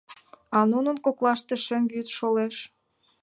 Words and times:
А 0.57 0.59
нунын 0.71 0.97
коклаште 1.05 1.55
шем 1.65 1.83
вӱд 1.91 2.07
шолеш. 2.17 2.55